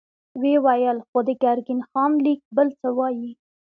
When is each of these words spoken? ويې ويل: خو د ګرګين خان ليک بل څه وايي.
ويې 0.39 0.57
ويل: 0.65 0.97
خو 1.07 1.19
د 1.27 1.29
ګرګين 1.43 1.79
خان 1.89 2.11
ليک 2.25 2.39
بل 2.55 2.67
څه 2.79 2.89
وايي. 2.97 3.31